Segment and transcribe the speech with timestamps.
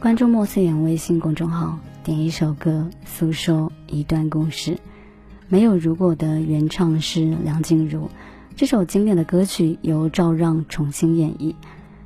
[0.00, 4.78] 关注莫思言微信公众号，点一首歌，诉说一段故事。
[5.48, 8.10] 没有如果的原唱是梁静茹，
[8.56, 11.54] 这首经典的歌曲由赵让重新演绎。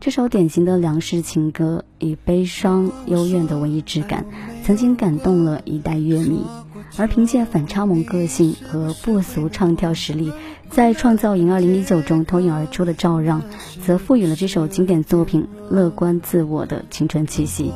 [0.00, 4.26] 这首典型的梁氏情歌，以悲伤幽怨的文艺质感，
[4.62, 6.44] 曾经感动了一代乐迷。
[6.96, 10.32] 而凭借反差萌个性和不俗唱跳实力，
[10.70, 13.42] 在《创造营2019》中脱颖而出的赵让，
[13.84, 17.72] 则赋予了这首经典作品乐观自我的青春气息。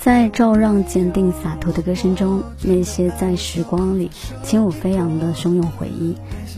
[0.00, 4.10] 在赵让坚定洒脱的歌声中，那些在时光里
[4.42, 6.16] 轻舞飞扬的汹涌回忆，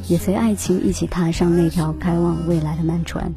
[0.08, 3.32] 也随爱情一起踏上那条开往未来的慢船。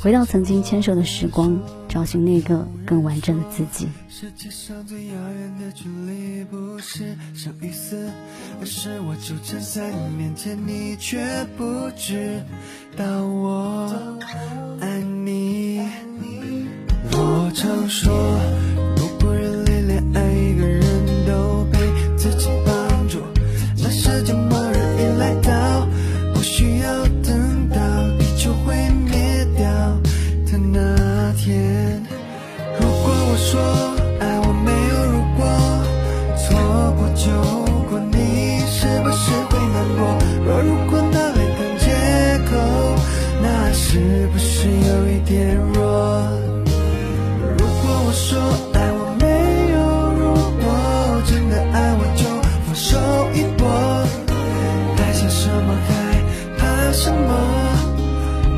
[0.00, 3.88] 回到曾经牵手的时光，找寻那个更完整的自己。
[4.08, 8.08] 世界上最遥远的距离，不是生与死，
[8.60, 11.18] 而是我就站在你面前，你却
[11.56, 12.40] 不知
[12.96, 13.92] 道我
[14.80, 15.80] 爱你。
[17.12, 18.12] 我常说，
[44.32, 45.82] 不是有一点弱？
[47.58, 48.38] 如果我说
[48.74, 49.24] 爱我没
[49.72, 49.78] 有
[50.18, 50.22] 如
[50.60, 50.66] 果，
[51.26, 52.22] 真的爱我就
[52.64, 52.96] 放手
[53.34, 53.66] 一搏，
[54.96, 55.74] 还想什么？
[55.88, 55.90] 还
[56.58, 57.30] 怕什么？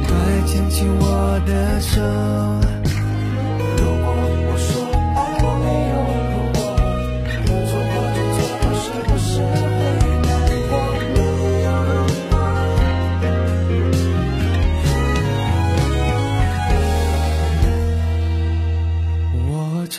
[0.06, 0.08] 快
[0.46, 2.00] 牵起我的手。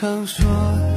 [0.02, 0.91] 常说，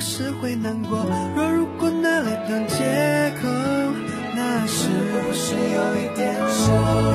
[0.00, 1.06] 是会难过。
[1.34, 3.48] 若如果拿来当借口，
[4.34, 7.07] 那是不是有一点弱？